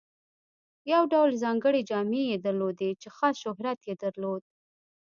یو 0.93 1.03
ډول 1.13 1.29
ځانګړې 1.43 1.81
جامې 1.89 2.23
یې 2.31 2.37
درلودې 2.45 2.91
چې 3.01 3.07
خاص 3.17 3.35
شهرت 3.43 3.79
یې 3.89 3.95
درلود. 4.03 4.43